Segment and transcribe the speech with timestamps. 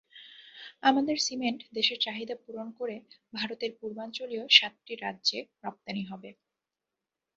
[0.83, 2.95] আমাদের সিমেন্ট দেশের চাহিদা পূরণ করে
[3.33, 6.29] ভারতের পূর্বাঞ্চলীয় সাতটি রাজ্যে রপ্তানি হবে।